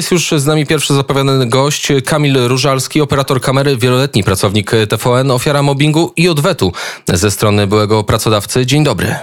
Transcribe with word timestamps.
Jest 0.00 0.10
już 0.10 0.30
z 0.30 0.46
nami 0.46 0.66
pierwszy 0.66 0.94
zapowiadany 0.94 1.46
gość, 1.46 1.88
Kamil 2.06 2.48
Różalski, 2.48 3.00
operator 3.00 3.40
kamery, 3.40 3.76
wieloletni 3.76 4.24
pracownik 4.24 4.70
TVN, 4.88 5.30
ofiara 5.30 5.62
mobbingu 5.62 6.12
i 6.16 6.28
odwetu 6.28 6.72
ze 7.08 7.30
strony 7.30 7.66
byłego 7.66 8.04
pracodawcy. 8.04 8.66
Dzień 8.66 8.84
dobry. 8.84 9.16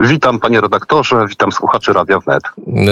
Witam 0.00 0.40
panie 0.40 0.60
redaktorze, 0.60 1.26
witam 1.28 1.52
słuchaczy 1.52 1.92
Radia 1.92 2.18
Wnet. 2.20 2.42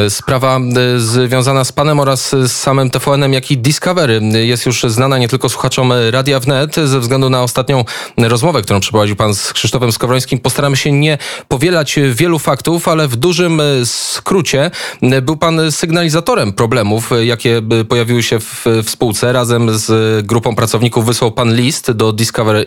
Sprawa 0.08 0.58
e, 0.58 0.98
związana 0.98 1.64
z 1.64 1.72
panem 1.72 2.00
oraz 2.00 2.30
z 2.30 2.52
samym 2.52 2.90
TVN-em, 2.90 3.32
jak 3.32 3.50
i 3.50 3.58
Discovery 3.58 4.20
jest 4.32 4.66
już 4.66 4.82
znana 4.82 5.18
nie 5.18 5.28
tylko 5.28 5.48
słuchaczom 5.48 5.92
Radia 6.10 6.40
Wnet 6.40 6.74
ze 6.74 7.00
względu 7.00 7.30
na 7.30 7.42
ostatnią 7.42 7.84
rozmowę, 8.18 8.62
którą 8.62 8.80
przeprowadził 8.80 9.16
pan 9.16 9.34
z 9.34 9.52
Krzysztofem 9.52 9.92
Skowrońskim. 9.92 10.38
Postaramy 10.38 10.76
się 10.76 10.92
nie 10.92 11.18
powielać 11.48 11.98
wielu 12.12 12.38
faktów, 12.38 12.88
ale 12.88 13.08
w 13.08 13.16
dużym 13.16 13.62
skrócie 13.84 14.70
był 15.22 15.36
pan 15.36 15.72
sygnalizatorem 15.72 16.52
problemów, 16.52 17.10
jakie 17.22 17.62
pojawiły 17.88 18.22
się 18.22 18.40
w, 18.40 18.64
w 18.84 18.90
spółce. 18.90 19.32
Razem 19.32 19.78
z 19.78 20.26
grupą 20.26 20.56
pracowników 20.56 21.06
wysłał 21.06 21.32
pan 21.32 21.54
list 21.54 21.90
do 21.90 22.12
Discovery 22.12 22.66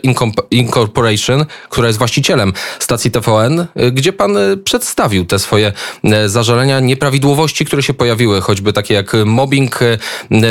Incorporation, 0.52 1.46
która 1.70 1.88
jest 1.88 2.00
właścicielem 2.00 2.54
stacji 2.80 3.12
TVN, 3.12 3.68
gdzie 3.92 4.14
pan 4.14 4.27
pan 4.28 4.38
e, 4.38 4.58
przedstawił 4.58 5.26
te 5.26 5.40
swoje 5.40 5.74
e, 6.04 6.30
zażalenia, 6.30 6.80
nieprawidłowości, 6.80 7.66
które 7.66 7.84
się 7.84 7.94
pojawiły, 7.94 8.42
choćby 8.42 8.74
takie 8.74 8.94
jak 8.94 9.14
mobbing, 9.26 9.80
e, 9.82 9.98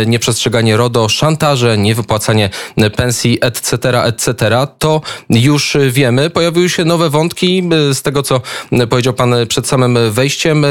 nieprzestrzeganie 0.07 0.77
RODO, 0.77 1.09
szantaże, 1.09 1.79
niewypłacanie 1.79 2.51
pensji, 2.97 3.39
etc., 3.41 4.03
etc., 4.05 4.35
to 4.79 5.01
już 5.31 5.77
wiemy. 5.91 6.31
Pojawiły 6.31 6.69
się 6.69 6.85
nowe 6.85 7.11
wątki 7.11 7.69
z 7.93 8.03
tego, 8.03 8.23
co 8.23 8.41
powiedział 8.91 9.15
pan 9.15 9.35
przed 9.49 9.67
samym 9.67 9.99
wejściem. 10.11 10.67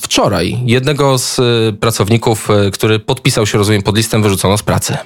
Wczoraj 0.00 0.58
jednego 0.64 1.18
z 1.18 1.40
pracowników, 1.80 2.48
który 2.72 2.98
podpisał 2.98 3.46
się, 3.46 3.58
rozumiem, 3.58 3.82
pod 3.82 3.96
listem, 3.96 4.22
wyrzucono 4.22 4.58
z 4.58 4.62
pracy. 4.62 4.96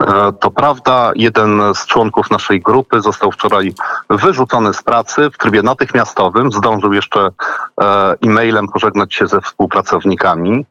E, 0.00 0.32
to 0.32 0.50
prawda, 0.50 1.12
jeden 1.14 1.62
z 1.74 1.86
członków 1.86 2.30
naszej 2.30 2.60
grupy 2.60 3.00
został 3.00 3.32
wczoraj 3.32 3.74
wyrzucony 4.10 4.74
z 4.74 4.82
pracy 4.82 5.30
w 5.30 5.38
trybie 5.38 5.62
natychmiastowym. 5.62 6.52
Zdążył 6.52 6.92
jeszcze 6.92 7.20
e, 7.20 8.14
e-mailem 8.22 8.68
pożegnać 8.68 9.14
się 9.14 9.26
ze 9.26 9.40
współpracownikami. 9.40 10.66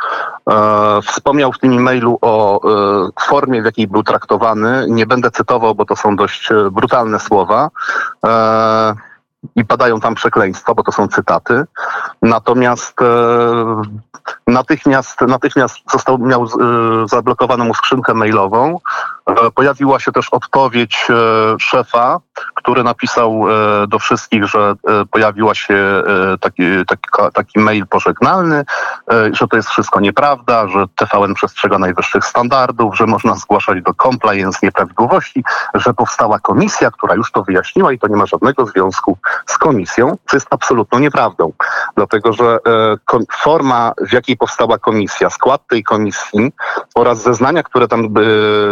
E, 0.50 1.02
wspomniał 1.02 1.52
w 1.52 1.60
tym 1.60 1.78
e-mailu 1.78 2.18
o 2.22 2.62
formie, 3.20 3.62
w 3.62 3.66
jakiej 3.66 3.88
był 3.88 4.04
traktowany. 4.04 4.86
Nie 4.90 5.06
będę 5.06 5.32
cytował, 5.32 5.76
bo 5.76 5.86
to 5.86 5.96
są 5.96 6.16
dość 6.16 6.50
brutalne 6.72 7.20
słowa 7.20 7.70
i 9.56 9.66
padają 9.66 10.00
tam 10.00 10.16
przekleństwa, 10.16 10.74
bo 10.74 10.84
to 10.84 10.92
są 10.92 11.08
cytaty. 11.08 11.66
Natomiast 12.22 13.02
e, 13.02 13.06
natychmiast, 14.48 15.22
natychmiast 15.22 15.78
został, 15.92 16.18
miał 16.18 16.44
e, 16.44 16.48
zablokowaną 17.08 17.66
mu 17.66 17.74
skrzynkę 17.74 18.14
mailową. 18.14 18.80
E, 19.26 19.52
pojawiła 19.52 20.00
się 20.00 20.12
też 20.12 20.30
odpowiedź 20.30 21.08
e, 21.10 21.16
szefa, 21.60 22.20
który 22.56 22.84
napisał 22.84 23.46
e, 23.50 23.88
do 23.88 24.00
wszystkich, 24.00 24.46
że 24.46 24.76
e, 24.88 25.06
pojawiła 25.06 25.56
się 25.56 26.04
taki, 26.40 26.64
taki, 26.88 27.10
taki 27.34 27.60
mail 27.60 27.88
pożegnalny, 27.88 28.66
że 29.32 29.48
to 29.48 29.58
jest 29.58 29.70
wszystko 29.70 30.00
nieprawda, 30.00 30.68
że 30.68 30.86
TVN 30.96 31.34
przestrzega 31.34 31.78
najwyższych 31.78 32.26
standardów, 32.26 32.98
że 32.98 33.06
można 33.06 33.36
zgłaszać 33.36 33.82
do 33.82 33.94
compliance 33.94 34.60
nieprawidłowości, 34.64 35.44
że 35.74 35.94
powstała 35.94 36.40
komisja, 36.40 36.92
która 36.92 37.16
już 37.16 37.32
to 37.32 37.44
wyjaśniła 37.44 37.92
i 37.92 38.00
to 38.00 38.08
nie 38.08 38.16
ma 38.16 38.26
żadnego 38.26 38.66
związku 38.66 39.18
z 39.46 39.58
komisją, 39.58 40.18
co 40.28 40.38
jest 40.38 40.48
absolutną 40.50 41.00
nieprawdą. 41.00 41.52
Dlatego, 41.96 42.34
że 42.34 42.58
e, 42.68 43.28
forma, 43.32 43.94
w 44.10 44.14
jakiej 44.14 44.38
powstała 44.38 44.78
komisja, 44.78 45.30
skład 45.30 45.62
tej 45.68 45.84
komisji 45.84 46.52
oraz 46.96 47.22
zeznania, 47.22 47.64
które 47.64 47.88
tam 47.88 48.06
e, 48.06 48.10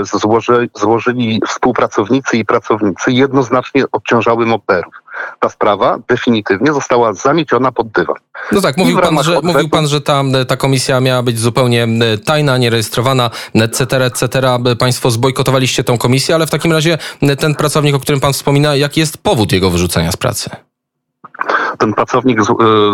złoży, 0.04 0.70
złożyli 0.76 1.42
współpracownicy 1.48 2.38
i 2.38 2.46
pracownicy, 2.46 3.12
jednoznacznie 3.12 3.84
obciążały 3.92 4.46
mobberów. 4.46 5.01
Ta 5.40 5.50
sprawa 5.50 6.00
definitywnie 6.08 6.74
została 6.74 7.14
zamieciona 7.14 7.72
pod 7.72 7.88
dywan. 7.88 8.16
No 8.52 8.62
tak, 8.62 8.78
mówił 8.78 9.00
pan, 9.00 9.24
że, 9.24 9.40
mówił 9.44 9.70
pan, 9.70 9.88
że 9.88 10.02
ta, 10.02 10.24
ta 10.48 10.58
komisja 10.58 11.00
miała 11.00 11.24
być 11.24 11.40
zupełnie 11.40 11.88
tajna, 12.26 12.58
nierejestrowana, 12.58 13.30
etc., 13.56 14.06
etc. 14.06 14.30
Państwo 14.80 15.12
zbojkotowaliście 15.12 15.84
tą 15.84 15.98
komisję, 15.98 16.36
ale 16.36 16.48
w 16.48 16.50
takim 16.50 16.72
razie 16.72 16.98
ten 17.40 17.56
pracownik, 17.56 17.96
o 17.96 18.00
którym 18.00 18.22
pan 18.22 18.34
wspomina, 18.34 18.76
jaki 18.76 19.00
jest 19.00 19.18
powód 19.18 19.52
jego 19.52 19.70
wyrzucenia 19.70 20.12
z 20.12 20.18
pracy? 20.18 20.50
Ten 21.82 21.94
pracownik 21.94 22.40
e, 22.40 22.44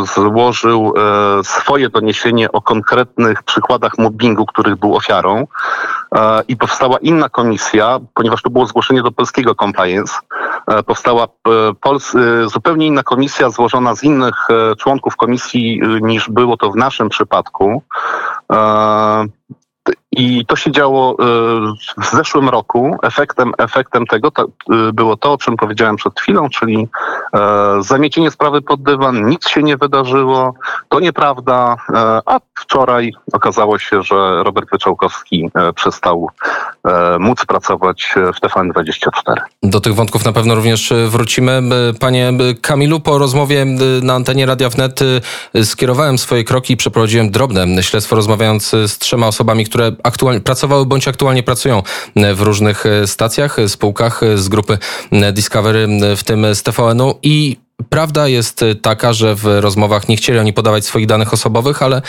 złożył 0.06 0.94
e, 0.98 1.44
swoje 1.44 1.90
doniesienie 1.90 2.52
o 2.52 2.62
konkretnych 2.62 3.44
przykładach 3.44 3.98
mobbingu, 3.98 4.46
których 4.46 4.76
był 4.76 4.96
ofiarą 4.96 5.48
e, 6.16 6.42
i 6.48 6.58
powstała 6.58 6.98
inna 6.98 7.30
komisja, 7.30 8.00
ponieważ 8.14 8.42
to 8.42 8.50
było 8.50 8.66
zgłoszenie 8.66 9.04
do 9.04 9.12
polskiego 9.12 9.56
compliance, 9.56 10.14
powstała 10.86 11.28
zupełnie 12.46 12.88
inna 12.88 13.04
komisja 13.04 13.50
złożona 13.50 13.96
z 13.96 14.04
innych 14.04 14.48
członków 14.78 15.16
komisji 15.16 15.82
niż 16.02 16.30
było 16.30 16.58
to 16.58 16.72
w 16.72 16.76
naszym 16.76 17.10
przypadku. 17.10 17.82
I 20.18 20.46
to 20.46 20.56
się 20.56 20.72
działo 20.72 21.14
y, 21.14 21.16
w 22.02 22.06
zeszłym 22.12 22.50
roku. 22.50 22.96
Efektem, 23.04 23.52
efektem 23.58 24.06
tego 24.06 24.32
to, 24.32 24.44
y, 24.46 24.94
było 24.94 25.18
to, 25.18 25.34
o 25.34 25.38
czym 25.38 25.58
powiedziałem 25.58 25.96
przed 25.96 26.20
chwilą, 26.20 26.50
czyli 26.50 26.88
e, 27.34 27.40
zamiecienie 27.80 28.32
sprawy 28.32 28.62
pod 28.62 28.84
dywan, 28.84 29.26
nic 29.26 29.48
się 29.48 29.64
nie 29.64 29.78
wydarzyło, 29.78 30.54
to 30.90 31.00
nieprawda, 31.00 31.76
e, 31.90 31.98
a 32.26 32.40
wczoraj 32.60 33.14
okazało 33.34 33.80
się, 33.80 34.04
że 34.04 34.44
Robert 34.44 34.70
Wyczałkowski 34.72 35.50
e, 35.56 35.74
przestał 35.74 36.30
móc 37.20 37.46
pracować 37.46 38.16
w 38.16 38.46
TVN24. 38.46 39.36
Do 39.64 39.80
tych 39.80 39.96
wątków 39.96 40.26
na 40.26 40.34
pewno 40.34 40.56
również 40.56 40.94
wrócimy. 41.08 41.62
Panie 42.00 42.34
Kamilu, 42.62 43.00
po 43.00 43.18
rozmowie 43.18 43.66
na 44.02 44.14
antenie 44.14 44.46
Radia 44.46 44.70
Wnet 44.70 45.00
skierowałem 45.64 46.18
swoje 46.18 46.44
kroki 46.44 46.74
i 46.74 46.78
przeprowadziłem 46.78 47.32
drobne 47.32 47.84
śledztwo, 47.84 48.16
rozmawiając 48.16 48.70
z 48.70 48.98
trzema 48.98 49.28
osobami, 49.28 49.66
które 49.66 49.92
aktualnie, 50.08 50.42
pracowały 50.42 50.86
bądź 50.86 51.08
aktualnie 51.08 51.44
pracują 51.44 51.84
w 52.16 52.42
różnych 52.42 52.86
e, 52.86 53.08
stacjach, 53.08 53.60
e, 53.60 53.70
spółkach 53.70 54.24
e, 54.24 54.38
z 54.38 54.50
grupy 54.50 54.78
Discovery, 55.34 55.88
w 56.18 56.24
tym 56.24 56.56
z 56.56 56.64
TVN-u 56.64 57.20
i 57.24 57.58
Prawda 57.90 58.28
jest 58.28 58.66
taka, 58.82 59.14
że 59.14 59.36
w 59.36 59.46
rozmowach 59.46 60.10
nie 60.10 60.18
chcieli 60.18 60.40
oni 60.40 60.54
podawać 60.54 60.86
swoich 60.86 61.06
danych 61.06 61.34
osobowych, 61.34 61.82
ale 61.84 62.02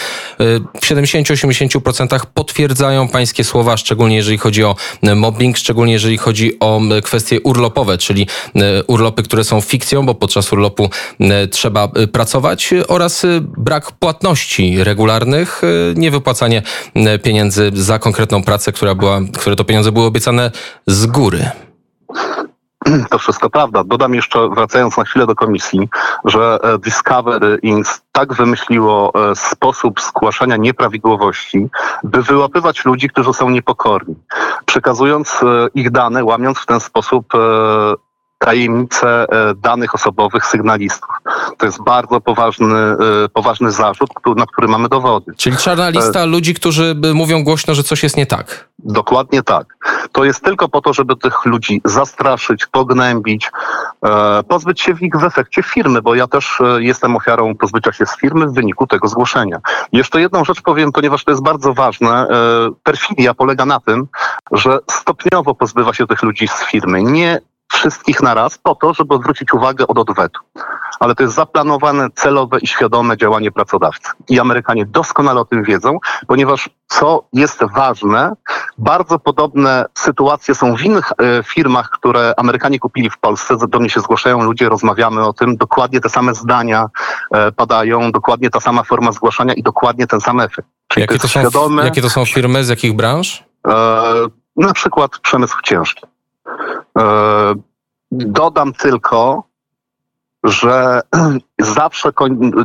w 0.81 0.81
70-80% 0.81 2.21
potwierdzają 2.35 3.09
pańskie 3.09 3.45
słowa, 3.45 3.77
szczególnie 3.77 4.17
jeżeli 4.17 4.39
chodzi 4.39 4.65
o 4.65 4.77
mobbing, 5.17 5.59
szczególnie 5.59 5.93
jeżeli 5.93 6.19
chodzi 6.19 6.61
o 6.61 6.81
kwestie 7.05 7.41
urlopowe, 7.41 7.99
czyli 7.99 8.27
urlopy, 8.87 9.23
które 9.23 9.45
są 9.45 9.61
fikcją, 9.61 10.07
bo 10.07 10.15
podczas 10.15 10.53
urlopu 10.53 10.91
trzeba 11.51 11.89
pracować 12.13 12.71
oraz 12.89 13.27
brak 13.59 13.93
płatności 13.93 14.85
regularnych, 14.85 15.63
niewypłacanie 15.97 16.63
pieniędzy 17.23 17.71
za 17.75 17.99
konkretną 17.99 18.43
pracę, 18.43 18.73
która 18.73 18.95
była, 18.95 19.21
które 19.39 19.57
to 19.57 19.65
pieniądze 19.65 19.93
były 19.93 20.07
obiecane 20.07 20.51
z 20.87 21.07
góry. 21.07 21.51
To 23.11 23.19
wszystko 23.19 23.51
prawda. 23.51 23.85
Dodam 23.85 24.15
jeszcze, 24.15 24.49
wracając 24.49 24.97
na 24.97 25.05
chwilę 25.05 25.27
do 25.27 25.35
komisji, 25.35 25.89
że 26.25 26.59
e, 26.63 26.79
Discovery 26.79 27.59
Inc. 27.63 28.01
tak 28.13 28.35
wymyśliło 28.35 29.13
e, 29.31 29.37
sposób 29.37 30.01
zgłaszania 30.01 30.57
nieprawidłowości, 30.57 31.69
by 32.05 32.23
wyłapywać 32.23 32.85
ludzi, 32.85 33.09
którzy 33.09 33.33
są 33.33 33.51
niepokorni. 33.51 34.15
Przekazując 34.67 35.43
e, 35.43 35.69
ich 35.75 35.91
dane, 35.91 36.25
łamiąc 36.25 36.59
w 36.59 36.67
ten 36.67 36.81
sposób 36.81 37.33
tajemnice 38.39 39.27
danych 39.57 39.95
osobowych 39.95 40.47
sygnalistów. 40.47 41.11
To 41.59 41.67
jest 41.67 41.83
bardzo 41.83 42.21
poważny, 42.21 42.97
poważny 43.33 43.71
zarzut, 43.71 44.11
na 44.37 44.47
który 44.47 44.69
mamy 44.69 44.89
dowody. 44.89 45.33
Czyli 45.37 45.57
czarna 45.57 45.89
lista 45.89 46.25
ludzi, 46.25 46.55
którzy 46.55 46.97
mówią 47.15 47.45
głośno, 47.45 47.75
że 47.75 47.83
coś 47.83 48.03
jest 48.03 48.17
nie 48.17 48.27
tak. 48.27 48.69
Dokładnie 48.79 49.43
tak. 49.43 49.67
To 50.13 50.25
jest 50.25 50.45
tylko 50.45 50.69
po 50.69 50.81
to, 50.81 50.93
żeby 50.93 51.17
tych 51.17 51.45
ludzi 51.45 51.81
zastraszyć, 51.85 52.67
pognębić, 52.67 53.51
e, 54.05 54.43
pozbyć 54.43 54.81
się 54.81 54.95
w 54.95 55.03
nich 55.03 55.17
w 55.17 55.25
efekcie 55.25 55.63
firmy, 55.63 56.03
bo 56.03 56.15
ja 56.15 56.27
też 56.27 56.61
e, 56.61 56.83
jestem 56.83 57.17
ofiarą 57.17 57.55
pozbycia 57.57 57.93
się 57.93 58.07
z 58.07 58.17
firmy 58.17 58.47
w 58.47 58.53
wyniku 58.53 58.87
tego 58.87 59.09
zgłoszenia. 59.09 59.61
Jeszcze 59.93 60.21
jedną 60.21 60.45
rzecz 60.45 60.63
powiem, 60.63 60.93
ponieważ 60.93 61.25
to 61.25 61.31
jest 61.31 61.43
bardzo 61.43 61.75
ważne. 61.75 62.11
E, 62.11 62.29
perfidia 62.83 63.35
polega 63.35 63.67
na 63.67 63.81
tym, 63.81 64.07
że 64.53 64.79
stopniowo 64.91 65.55
pozbywa 65.55 65.95
się 65.95 66.07
tych 66.07 66.23
ludzi 66.23 66.49
z 66.49 66.65
firmy. 66.65 67.03
Nie 67.03 67.41
wszystkich 67.73 68.23
naraz 68.23 68.59
po 68.59 68.75
to, 68.75 68.95
żeby 68.95 69.15
odwrócić 69.15 69.53
uwagę 69.53 69.87
od 69.87 69.99
odwetu. 69.99 70.41
Ale 71.01 71.15
to 71.15 71.23
jest 71.23 71.35
zaplanowane, 71.35 72.09
celowe 72.15 72.59
i 72.59 72.67
świadome 72.67 73.17
działanie 73.17 73.53
pracodawcy. 73.53 74.11
I 74.29 74.41
Amerykanie 74.41 74.87
doskonale 74.87 75.41
o 75.41 75.45
tym 75.45 75.65
wiedzą, 75.65 75.99
ponieważ 76.27 76.71
co 76.87 77.25
jest 77.33 77.61
ważne, 77.75 78.33
bardzo 78.79 79.19
podobne 79.19 79.85
sytuacje 79.95 80.55
są 80.55 80.77
w 80.77 80.83
innych 80.83 81.13
e, 81.13 81.43
firmach, 81.43 81.91
które 81.91 82.35
Amerykanie 82.37 82.79
kupili 82.79 83.11
w 83.11 83.19
Polsce. 83.19 83.57
Do 83.69 83.79
mnie 83.79 83.91
się 83.91 84.01
zgłaszają 84.01 84.43
ludzie, 84.43 84.69
rozmawiamy 84.69 85.27
o 85.27 85.33
tym. 85.33 85.57
Dokładnie 85.57 86.01
te 86.01 86.09
same 86.09 86.35
zdania 86.35 86.87
e, 87.35 87.53
padają, 87.53 88.13
dokładnie 88.13 88.51
ta 88.51 88.61
sama 88.61 88.83
forma 88.83 89.13
zgłaszania 89.13 89.55
i 89.55 89.63
dokładnie 89.63 90.07
ten 90.07 90.21
sam 90.21 90.41
efekt. 90.41 90.69
Czyli 90.89 91.03
Jakie 91.03 91.15
to 91.15 91.23
to, 91.23 91.29
są, 91.29 91.41
świadome, 91.41 91.85
jakie 91.85 92.03
to 92.03 92.11
są 92.11 92.25
firmy, 92.25 92.65
z 92.65 92.69
jakich 92.69 92.97
branż? 92.97 93.45
e, 93.69 93.73
na 94.57 94.73
przykład 94.73 95.19
przemysł 95.19 95.57
ciężki. 95.63 96.07
E, 96.99 97.55
dodam 98.11 98.73
tylko, 98.73 99.49
że 100.45 101.01
zawsze 101.59 102.13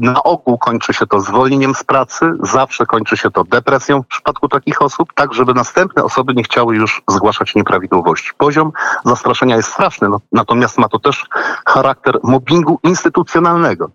na 0.01 0.23
ogół 0.23 0.57
kończy 0.57 0.93
się 0.93 1.07
to 1.07 1.19
zwolnieniem 1.19 1.75
z 1.75 1.83
pracy, 1.83 2.33
zawsze 2.39 2.85
kończy 2.85 3.17
się 3.17 3.31
to 3.31 3.43
depresją 3.43 4.01
w 4.01 4.07
przypadku 4.07 4.49
takich 4.49 4.81
osób, 4.81 5.13
tak 5.15 5.33
żeby 5.33 5.53
następne 5.53 6.03
osoby 6.03 6.33
nie 6.33 6.43
chciały 6.43 6.75
już 6.75 7.01
zgłaszać 7.09 7.55
nieprawidłowości. 7.55 8.31
Poziom 8.37 8.71
zastraszenia 9.05 9.55
jest 9.55 9.71
straszny, 9.71 10.09
no, 10.09 10.21
natomiast 10.31 10.77
ma 10.77 10.89
to 10.89 10.99
też 10.99 11.25
charakter 11.65 12.19
mobbingu 12.23 12.79
instytucjonalnego. 12.83 13.89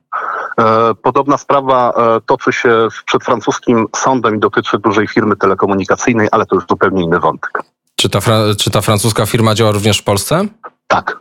E, 0.61 0.95
Podobna 0.95 1.37
sprawa 1.37 1.91
e, 1.91 2.21
toczy 2.21 2.53
się 2.53 2.89
przed 3.07 3.25
francuskim 3.25 3.87
sądem 3.97 4.37
i 4.37 4.39
dotyczy 4.39 4.79
dużej 4.79 5.09
firmy 5.09 5.37
telekomunikacyjnej, 5.37 6.29
ale 6.33 6.47
to 6.47 6.55
już 6.55 6.65
zupełnie 6.69 7.03
inny 7.05 7.21
wątek. 7.21 7.63
Czy 8.01 8.09
ta, 8.09 8.21
czy 8.59 8.71
ta 8.71 8.81
francuska 8.81 9.27
firma 9.27 9.55
działa 9.55 9.73
również 9.73 9.99
w 9.99 10.03
Polsce? 10.03 10.47
Tak, 10.89 11.21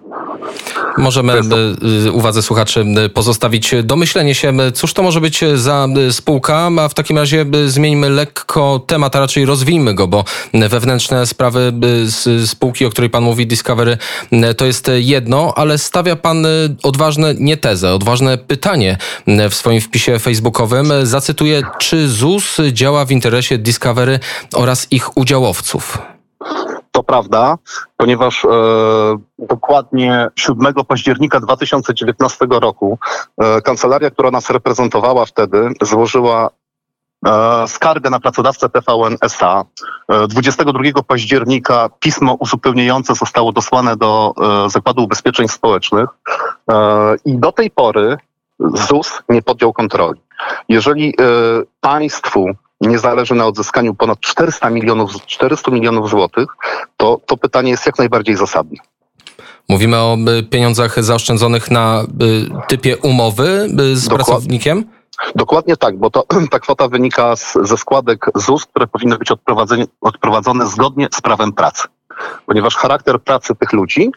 Możemy 0.98 1.34
y, 1.34 2.08
y, 2.08 2.12
uwadze 2.12 2.44
słuchaczy 2.44 2.86
y, 3.06 3.10
pozostawić 3.10 3.76
domyślenie 3.84 4.36
się, 4.36 4.54
cóż 4.74 4.94
to 4.94 5.04
może 5.04 5.22
być 5.22 5.44
za 5.56 5.88
spółka, 6.12 6.70
a 6.80 6.90
w 6.90 6.94
takim 6.94 7.18
razie 7.18 7.46
zmieńmy 7.66 8.10
lekko 8.10 8.84
temat, 8.88 9.16
a 9.16 9.20
raczej 9.20 9.46
rozwijmy 9.46 9.94
go, 9.94 10.08
bo 10.08 10.24
wewnętrzne 10.54 11.26
sprawy 11.26 11.74
z 12.04 12.50
spółki, 12.50 12.86
o 12.86 12.90
której 12.90 13.10
pan 13.10 13.24
mówi, 13.24 13.48
Discovery, 13.48 13.98
to 14.58 14.66
jest 14.66 14.92
jedno, 14.96 15.54
ale 15.56 15.78
stawia 15.78 16.16
pan 16.16 16.48
odważne, 16.84 17.34
nie 17.38 17.58
tezę, 17.58 17.94
odważne 17.94 18.38
pytanie 18.38 18.98
w 19.50 19.54
swoim 19.54 19.82
wpisie 19.82 20.20
facebookowym. 20.20 20.94
Zacytuję, 21.04 21.62
czy 21.80 22.10
ZUS 22.10 22.58
działa 22.72 23.06
w 23.06 23.12
interesie 23.12 23.58
Discovery 23.58 24.20
oraz 24.54 24.88
ich 24.92 25.18
udziałowców? 25.18 25.98
Prawda, 27.08 27.58
ponieważ 27.98 28.46
e, 28.46 28.50
dokładnie 29.40 30.28
7 30.36 30.74
października 30.88 31.40
2019 31.40 32.48
roku 32.50 33.00
e, 33.38 33.62
kancelaria, 33.62 34.12
która 34.12 34.32
nas 34.32 34.50
reprezentowała 34.50 35.26
wtedy, 35.26 35.70
złożyła 35.82 36.50
e, 37.28 37.68
skargę 37.68 38.10
na 38.10 38.20
pracodawcę 38.20 38.70
TVN 38.70 39.18
SA. 39.22 39.66
E, 40.10 40.28
22 40.28 41.04
października 41.08 41.90
pismo 42.00 42.34
uzupełniające 42.34 43.16
zostało 43.16 43.52
dosłane 43.52 43.96
do 43.98 44.34
e, 44.66 44.70
Zakładu 44.70 45.04
Ubezpieczeń 45.04 45.48
Społecznych 45.48 46.10
e, 46.72 46.76
i 47.26 47.38
do 47.38 47.52
tej 47.52 47.72
pory 47.72 48.18
ZUS 48.60 49.24
nie 49.30 49.42
podjął 49.42 49.74
kontroli. 49.74 50.22
Jeżeli 50.70 51.10
e, 51.10 51.14
państwu 51.82 52.46
nie 52.82 53.00
zależy 53.00 53.36
na 53.36 53.46
odzyskaniu 53.46 53.96
ponad 53.96 54.20
400 54.20 54.70
milionów, 54.70 55.12
400 55.26 55.72
milionów 55.72 56.10
złotych, 56.10 56.48
to 56.98 57.22
to 57.26 57.38
pytanie 57.38 57.72
jest 57.72 57.86
jak 57.86 57.98
najbardziej 57.98 58.36
zasadne. 58.36 58.78
Mówimy 59.70 59.98
o 59.98 60.18
y, 60.40 60.44
pieniądzach 60.44 61.04
zaoszczędzonych 61.04 61.72
na 61.72 62.04
y, 62.04 62.06
typie 62.68 62.98
umowy 62.98 63.70
y, 63.80 63.96
z 63.96 64.08
Dokład- 64.08 64.16
pracownikiem? 64.16 64.86
Dokładnie 65.36 65.78
tak, 65.78 65.98
bo 65.98 66.10
to, 66.10 66.26
ta 66.52 66.60
kwota 66.60 66.88
wynika 66.88 67.36
z, 67.36 67.54
ze 67.62 67.78
składek 67.78 68.26
ZUS, 68.36 68.66
które 68.66 68.88
powinny 68.88 69.18
być 69.18 69.30
odprowadzone 70.02 70.68
zgodnie 70.68 71.08
z 71.14 71.22
prawem 71.22 71.54
pracy. 71.54 71.88
Ponieważ 72.46 72.76
charakter 72.76 73.22
pracy 73.22 73.56
tych 73.56 73.74
ludzi, 73.74 74.12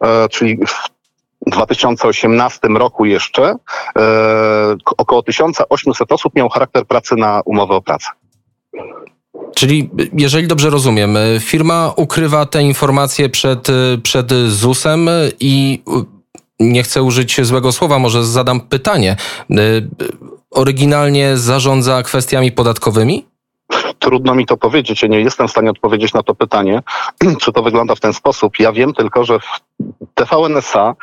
e, 0.00 0.28
czyli 0.28 0.58
w 0.66 0.93
2018 1.46 2.68
roku 2.68 3.04
jeszcze 3.04 3.54
e, 3.98 4.76
około 4.96 5.22
1800 5.22 6.12
osób 6.12 6.34
miało 6.34 6.50
charakter 6.50 6.86
pracy 6.86 7.16
na 7.16 7.42
umowę 7.44 7.74
o 7.74 7.82
pracę. 7.82 8.08
Czyli, 9.54 9.90
jeżeli 10.12 10.46
dobrze 10.46 10.70
rozumiem, 10.70 11.16
y, 11.16 11.40
firma 11.40 11.92
ukrywa 11.96 12.46
te 12.46 12.62
informacje 12.62 13.28
przed, 13.28 13.68
y, 13.68 13.98
przed 14.02 14.32
ZUS-em 14.46 15.08
i 15.40 15.82
y, 15.88 16.04
nie 16.60 16.82
chcę 16.82 17.02
użyć 17.02 17.46
złego 17.46 17.72
słowa, 17.72 17.98
może 17.98 18.24
zadam 18.24 18.60
pytanie. 18.60 19.16
Oryginalnie 20.50 21.36
zarządza 21.36 22.02
kwestiami 22.02 22.52
podatkowymi? 22.52 23.26
Trudno 23.98 24.34
mi 24.34 24.46
to 24.46 24.56
powiedzieć, 24.56 25.02
ja 25.02 25.08
nie 25.08 25.20
jestem 25.20 25.48
w 25.48 25.50
stanie 25.50 25.70
odpowiedzieć 25.70 26.14
na 26.14 26.22
to 26.22 26.34
pytanie, 26.34 26.82
czy 27.42 27.52
to 27.52 27.62
wygląda 27.62 27.94
w 27.94 28.00
ten 28.00 28.12
sposób. 28.12 28.58
Ja 28.58 28.72
wiem 28.72 28.92
tylko, 28.92 29.24
że 29.24 29.38
w 29.38 29.60
TVN 30.14 30.56
SA 30.56 30.88
e, 30.90 30.94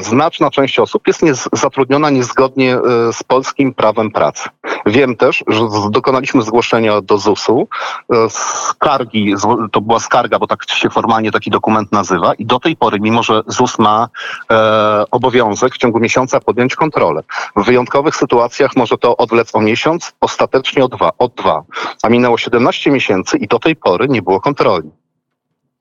znaczna 0.00 0.50
część 0.50 0.78
osób 0.78 1.06
jest 1.06 1.22
nie, 1.22 1.34
zatrudniona 1.34 2.10
niezgodnie 2.10 2.76
e, 2.76 3.12
z 3.12 3.22
polskim 3.22 3.74
prawem 3.74 4.10
pracy. 4.10 4.48
Wiem 4.86 5.16
też, 5.16 5.44
że 5.48 5.60
dokonaliśmy 5.90 6.42
zgłoszenia 6.42 7.00
do 7.00 7.18
ZUS-u, 7.18 7.68
e, 8.12 8.30
skargi, 8.30 9.34
to 9.72 9.80
była 9.80 10.00
skarga, 10.00 10.38
bo 10.38 10.46
tak 10.46 10.70
się 10.70 10.90
formalnie 10.90 11.32
taki 11.32 11.50
dokument 11.50 11.92
nazywa 11.92 12.34
i 12.34 12.46
do 12.46 12.60
tej 12.60 12.76
pory, 12.76 13.00
mimo 13.00 13.22
że 13.22 13.42
ZUS 13.46 13.78
ma 13.78 14.08
e, 14.50 15.04
obowiązek 15.10 15.74
w 15.74 15.78
ciągu 15.78 16.00
miesiąca 16.00 16.40
podjąć 16.40 16.76
kontrolę, 16.76 17.22
w 17.56 17.64
wyjątkowych 17.64 18.16
sytuacjach 18.16 18.76
może 18.76 18.98
to 18.98 19.16
odwlec 19.16 19.54
o 19.54 19.60
miesiąc, 19.60 20.12
ostatecznie 20.20 20.84
o 20.84 20.88
dwa, 20.88 21.10
o 21.18 21.28
dwa. 21.28 21.62
A 22.02 22.08
minęło 22.08 22.38
17 22.38 22.90
miesięcy 22.90 23.36
i 23.36 23.48
do 23.48 23.58
tej 23.58 23.76
pory 23.76 24.08
nie 24.08 24.22
było 24.22 24.40
kontroli. 24.40 24.90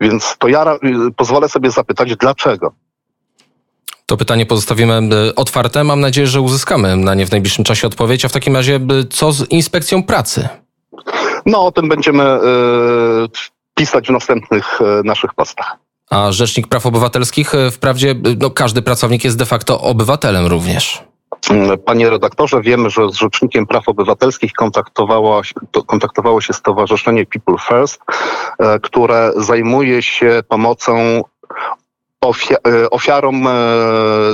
Więc 0.01 0.35
to 0.39 0.47
ja 0.47 0.73
y, 0.73 1.11
pozwolę 1.15 1.49
sobie 1.49 1.71
zapytać, 1.71 2.15
dlaczego? 2.15 2.73
To 4.11 4.17
pytanie 4.17 4.45
pozostawimy 4.45 4.99
y, 5.29 5.35
otwarte. 5.35 5.83
Mam 5.83 5.99
nadzieję, 5.99 6.27
że 6.27 6.41
uzyskamy 6.41 6.95
na 6.95 7.15
nie 7.15 7.25
w 7.25 7.31
najbliższym 7.31 7.65
czasie 7.65 7.87
odpowiedź. 7.87 8.25
A 8.25 8.27
w 8.27 8.31
takim 8.31 8.55
razie, 8.55 8.75
y, 8.75 9.07
co 9.09 9.31
z 9.31 9.51
inspekcją 9.51 10.03
pracy? 10.03 10.49
No, 11.45 11.65
o 11.65 11.71
tym 11.71 11.89
będziemy 11.89 12.23
y, 12.23 12.39
pisać 13.75 14.07
w 14.07 14.11
następnych 14.11 14.81
y, 14.81 15.03
naszych 15.03 15.33
postach. 15.33 15.77
A 16.09 16.31
Rzecznik 16.31 16.67
Praw 16.67 16.85
Obywatelskich, 16.85 17.51
wprawdzie 17.71 18.15
no, 18.39 18.49
każdy 18.49 18.81
pracownik 18.81 19.23
jest 19.23 19.37
de 19.37 19.45
facto 19.45 19.81
obywatelem 19.81 20.47
również. 20.47 21.03
Mm, 21.49 21.79
Panie 21.79 22.09
redaktorze, 22.09 22.61
wiemy, 22.61 22.89
że 22.89 23.09
z 23.09 23.15
Rzecznikiem 23.15 23.67
Praw 23.67 23.89
Obywatelskich 23.89 24.53
kontaktowało, 24.53 25.41
kontaktowało 25.85 26.41
się 26.41 26.53
Stowarzyszenie 26.53 27.25
People 27.25 27.55
First, 27.67 28.01
e, 28.59 28.79
które 28.79 29.31
zajmuje 29.35 30.01
się 30.01 30.43
pomocą 30.47 30.97
e, 30.97 31.21
ofiarom 32.91 33.47
e, 33.47 33.51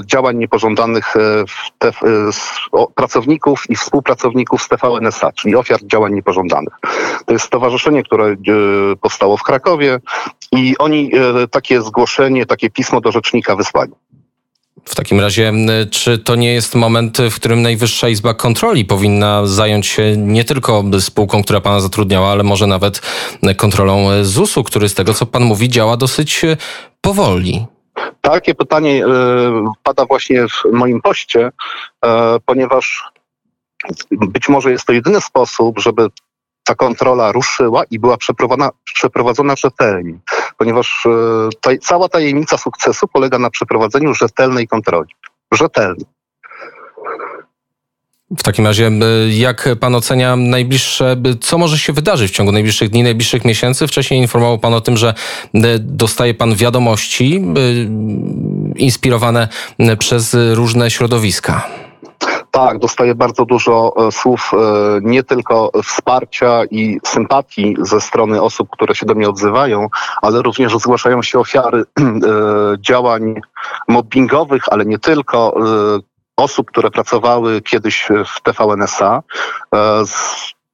działań 0.06 0.38
niepożądanych 0.38 1.16
e, 1.18 1.20
e, 1.88 1.92
pracowników 2.96 3.64
i 3.70 3.76
współpracowników 3.76 4.62
z 4.62 4.68
TVN 4.68 5.08
SA, 5.08 5.32
czyli 5.32 5.56
ofiar 5.56 5.80
działań 5.84 6.14
niepożądanych. 6.14 6.74
To 7.26 7.34
jest 7.34 7.46
stowarzyszenie, 7.46 8.04
które 8.04 8.26
e, 8.26 8.36
powstało 9.02 9.38
w 9.38 9.44
Krakowie 9.44 10.00
i 10.52 10.76
oni 10.78 11.12
e, 11.16 11.48
takie 11.48 11.82
zgłoszenie, 11.82 12.46
takie 12.46 12.70
pismo 12.70 13.02
do 13.02 13.12
Rzecznika 13.12 13.56
wysłali. 13.56 13.92
W 14.86 14.96
takim 14.96 15.20
razie, 15.20 15.54
czy 15.92 16.18
to 16.18 16.36
nie 16.36 16.54
jest 16.54 16.76
moment, 16.76 17.18
w 17.32 17.36
którym 17.36 17.62
Najwyższa 17.62 18.10
Izba 18.10 18.34
Kontroli 18.34 18.86
powinna 18.86 19.46
zająć 19.46 19.88
się 19.88 20.18
nie 20.18 20.44
tylko 20.44 20.84
spółką, 21.00 21.44
która 21.44 21.62
pana 21.62 21.80
zatrudniała, 21.80 22.32
ale 22.32 22.44
może 22.44 22.68
nawet 22.68 23.02
kontrolą 23.58 24.08
ZUS-u, 24.22 24.64
który 24.64 24.90
z 24.90 24.94
tego, 24.94 25.14
co 25.14 25.26
pan 25.26 25.44
mówi, 25.44 25.70
działa 25.70 25.98
dosyć 25.98 26.42
powoli? 27.02 27.66
Takie 28.22 28.56
pytanie 28.56 29.06
e, 29.06 29.10
pada 29.84 30.06
właśnie 30.06 30.48
w 30.48 30.72
moim 30.74 31.02
poście, 31.02 31.52
e, 32.06 32.40
ponieważ 32.46 33.04
być 34.12 34.50
może 34.50 34.72
jest 34.72 34.86
to 34.86 34.94
jedyny 34.94 35.22
sposób, 35.22 35.80
żeby 35.80 36.08
ta 36.64 36.76
kontrola 36.76 37.32
ruszyła 37.32 37.84
i 37.92 38.00
była 38.00 38.18
przeprowadzona, 38.18 38.70
przeprowadzona 38.84 39.56
rzetelnie, 39.56 40.20
ponieważ 40.58 41.08
e, 41.66 41.78
cała 41.78 42.10
tajemnica 42.10 42.58
sukcesu 42.58 43.08
polega 43.08 43.40
na 43.40 43.50
przeprowadzeniu 43.50 44.14
rzetelnej 44.14 44.68
kontroli. 44.68 45.10
Rzetelnej. 45.52 46.06
W 48.32 48.44
takim 48.44 48.66
razie, 48.66 48.92
y, 49.28 49.34
jak 49.34 49.70
pan 49.80 49.96
ocenia 49.96 50.36
najbliższe, 50.36 51.16
y, 51.28 51.36
co 51.36 51.58
może 51.58 51.78
się 51.78 51.94
wydarzyć 51.94 52.32
w 52.32 52.36
ciągu 52.36 52.52
najbliższych 52.52 52.90
dni, 52.90 53.04
najbliższych 53.04 53.46
miesięcy? 53.46 53.88
Wcześniej 53.88 54.22
informował 54.22 54.60
pan 54.60 54.74
o 54.74 54.82
tym, 54.82 54.98
że 54.98 55.14
y, 55.56 55.60
dostaje 55.80 56.34
pan 56.34 56.56
wiadomości 56.56 57.42
inspirowane 58.76 59.48
przez 60.00 60.38
różne 60.54 60.92
środowiska. 60.92 61.70
Tak, 62.52 62.80
dostaję 62.80 63.16
bardzo 63.16 63.46
dużo 63.46 63.94
e, 64.08 64.12
słów 64.12 64.52
e, 64.54 64.58
nie 65.02 65.24
tylko 65.24 65.72
wsparcia 65.84 66.66
i 66.72 67.00
sympatii 67.06 67.76
ze 67.80 68.02
strony 68.02 68.42
osób, 68.42 68.70
które 68.72 68.96
się 68.96 69.06
do 69.06 69.16
mnie 69.16 69.30
odzywają, 69.30 69.88
ale 70.22 70.42
również 70.42 70.78
zgłaszają 70.78 71.22
się 71.22 71.40
ofiary 71.40 71.84
e, 72.00 72.04
działań 72.80 73.36
mobbingowych, 73.88 74.64
ale 74.72 74.86
nie 74.86 75.00
tylko 75.00 75.58
e, 75.98 76.00
osób, 76.38 76.72
które 76.72 76.92
pracowały 76.92 77.62
kiedyś 77.62 78.08
w 78.36 78.42
TVN 78.42 78.82
SA. 78.82 79.24
E, 79.76 80.04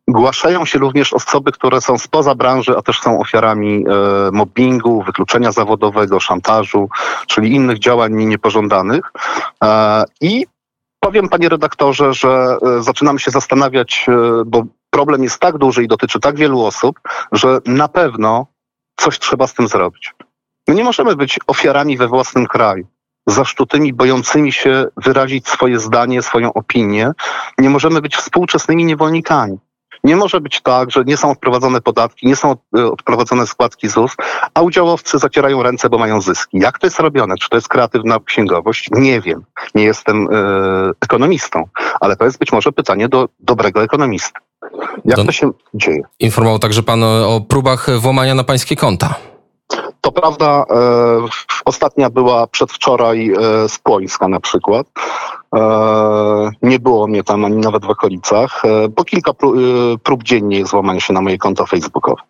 Zgłaszają 0.08 0.65
się 0.65 0.79
również 0.79 1.13
osoby, 1.13 1.51
które 1.51 1.82
są 1.82 1.98
spoza 1.98 2.36
branży, 2.36 2.77
a 2.77 2.82
też 2.82 3.00
są 3.00 3.20
ofiarami 3.20 3.86
e, 3.88 4.32
mobbingu, 4.32 5.03
wykluczenia 5.03 5.51
zawodowego, 5.51 6.20
szantażu, 6.20 6.89
czyli 7.27 7.55
innych 7.55 7.79
działań 7.79 8.13
niepożądanych. 8.13 9.12
E, 9.63 10.03
I 10.22 10.46
Powiem, 11.00 11.29
panie 11.29 11.50
redaktorze, 11.50 12.13
że 12.13 12.58
e, 12.77 12.84
zaczynam 12.84 13.20
się 13.20 13.32
zastanawiać, 13.32 14.05
bo 14.46 14.63
problem 14.89 15.24
jest 15.24 15.39
tak 15.39 15.58
duży 15.58 15.84
i 15.84 15.88
dotyczy 15.88 16.20
tak 16.20 16.36
wielu 16.36 16.65
osób, 16.65 17.00
że 17.32 17.60
na 17.65 17.88
pewno 17.88 18.48
coś 18.96 19.20
trzeba 19.20 19.48
z 19.48 19.53
tym 19.53 19.67
zrobić. 19.67 20.13
My 20.67 20.75
nie 20.75 20.84
możemy 20.84 21.15
być 21.15 21.39
ofiarami 21.48 21.98
we 21.98 22.08
własnym 22.08 22.46
kraju. 22.46 22.88
Zaszczutymi, 23.27 23.94
bojącymi 23.94 24.51
się 24.51 24.86
wyrazić 24.98 25.48
swoje 25.48 25.80
zdanie, 25.80 26.22
swoją 26.22 26.53
opinię. 26.53 27.12
Nie 27.58 27.70
możemy 27.70 28.01
być 28.01 28.15
współczesnymi 28.15 28.86
niewolnikami. 28.86 29.58
Nie 30.03 30.15
może 30.15 30.42
być 30.42 30.62
tak, 30.62 30.92
że 30.92 31.03
nie 31.06 31.18
są 31.18 31.32
odprowadzone 31.32 31.82
podatki, 31.82 32.27
nie 32.27 32.36
są 32.36 32.56
e, 32.77 32.86
odprowadzone 32.86 33.48
składki 33.48 33.89
ZUS, 33.89 34.15
a 34.53 34.62
udziałowcy 34.62 35.20
zacierają 35.20 35.63
ręce, 35.63 35.89
bo 35.89 35.98
mają 35.98 36.22
zyski. 36.22 36.58
Jak 36.58 36.80
to 36.80 36.88
jest 36.88 37.00
robione? 37.00 37.36
Czy 37.38 37.50
to 37.50 37.58
jest 37.58 37.68
kreatywna 37.68 38.20
księgowość? 38.25 38.89
Nie 38.92 39.22
wiem. 39.22 39.44
Nie 39.75 39.84
jestem 39.84 40.27
e, 40.27 40.30
ekonomistą, 41.01 41.63
ale 42.01 42.15
to 42.15 42.25
jest 42.25 42.38
być 42.39 42.51
może 42.51 42.72
pytanie 42.72 43.10
do 43.10 43.30
dobrego 43.39 43.84
ekonomisty. 43.84 44.39
Jak 45.06 45.18
Don- 45.18 45.25
to 45.25 45.32
się 45.32 45.51
dzieje? 45.74 46.01
Informował 46.20 46.60
także 46.60 46.84
pan 46.84 47.03
o, 47.03 47.36
o 47.36 47.42
próbach 47.42 48.00
włamania 48.00 48.36
na 48.36 48.44
pańskie 48.44 48.75
konta. 48.75 49.15
To 50.03 50.12
prawda, 50.12 50.65
e, 50.69 50.75
ostatnia 51.65 52.10
była 52.10 52.48
przedwczoraj 52.48 53.31
e, 53.31 53.69
z 53.69 53.79
Płońska 53.79 54.27
na 54.27 54.39
przykład. 54.39 54.88
E, 55.55 56.51
nie 56.62 56.79
było 56.79 57.07
mnie 57.07 57.24
tam 57.24 57.45
ani 57.45 57.57
nawet 57.57 57.86
w 57.86 57.89
okolicach, 57.89 58.65
e, 58.65 58.89
bo 58.89 59.03
kilka 59.03 59.31
pró- 59.31 59.93
e, 59.93 59.98
prób 59.98 60.24
dziennie 60.24 60.57
jest 60.57 60.72
złamania 60.72 61.00
się 61.00 61.13
na 61.13 61.22
moje 61.22 61.38
konto 61.38 61.65
facebookowe. 61.65 62.22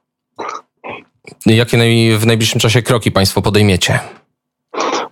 Jakie 1.46 1.78
naj, 1.78 2.18
w 2.18 2.26
najbliższym 2.26 2.60
czasie 2.60 2.82
kroki 2.82 3.12
państwo 3.12 3.42
podejmiecie? 3.42 4.00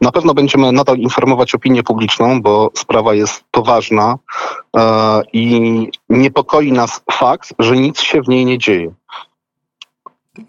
Na 0.02 0.12
pewno 0.12 0.34
będziemy 0.34 0.72
nadal 0.72 0.98
informować 0.98 1.56
opinię 1.56 1.84
publiczną, 1.84 2.42
bo 2.42 2.72
sprawa 2.78 3.14
jest 3.14 3.44
poważna 3.52 4.18
e, 4.78 5.22
i 5.34 5.88
niepokoi 6.10 6.72
nas 6.72 7.02
fakt, 7.12 7.54
że 7.60 7.78
nic 7.78 8.02
się 8.02 8.22
w 8.22 8.28
niej 8.28 8.46
nie 8.46 8.58
dzieje. 8.58 8.92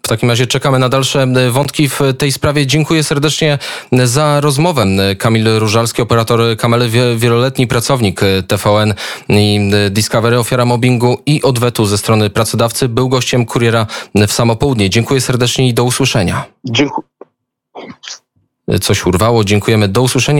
W 0.03 0.07
takim 0.07 0.29
razie 0.29 0.47
czekamy 0.47 0.79
na 0.79 0.89
dalsze 0.89 1.21
e, 1.23 1.51
wątki 1.51 1.89
w 1.89 1.99
tej 2.17 2.31
sprawie. 2.31 2.67
Dziękuję 2.67 3.03
serdecznie 3.03 3.59
za 4.03 4.41
rozmowę. 4.41 4.85
Kamil 5.17 5.59
Różalski, 5.59 6.01
operator 6.01 6.57
Kamely, 6.57 6.89
wie- 6.89 7.17
wieloletni 7.17 7.67
pracownik 7.67 8.23
e, 8.23 8.43
TVN 8.43 8.93
i 9.29 9.59
e, 9.73 9.89
Discovery, 9.89 10.39
ofiara 10.39 10.65
mobbingu 10.65 11.17
i 11.25 11.41
odwetu 11.41 11.85
ze 11.85 11.97
strony 11.97 12.29
pracodawcy, 12.29 12.89
był 12.89 13.09
gościem 13.09 13.45
kuriera 13.45 13.87
w 14.27 14.31
samo 14.31 14.55
południe. 14.55 14.89
Dziękuję 14.89 15.21
serdecznie 15.21 15.67
i 15.67 15.73
do 15.73 15.83
usłyszenia. 15.83 16.45
Dziękuję. 16.65 17.07
Coś 18.81 19.05
urwało. 19.05 19.43
Dziękujemy. 19.43 19.87
Do 19.87 20.01
usłyszenia. 20.01 20.31